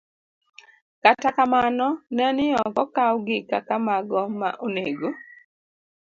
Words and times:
Kata 1.03 1.29
kamano, 1.37 1.87
ne 2.15 2.25
ni 2.35 2.47
ok 2.67 2.75
okawgi 2.83 3.37
kaka 3.49 3.75
mago 3.85 4.21
ma 4.39 4.49
onego 4.65 5.09